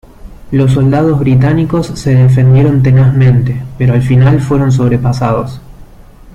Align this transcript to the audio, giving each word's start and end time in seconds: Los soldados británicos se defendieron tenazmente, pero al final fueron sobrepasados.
Los 0.49 0.71
soldados 0.73 1.19
británicos 1.19 1.85
se 1.93 2.15
defendieron 2.15 2.81
tenazmente, 2.81 3.61
pero 3.77 3.93
al 3.93 4.01
final 4.01 4.41
fueron 4.41 4.71
sobrepasados. 4.71 5.61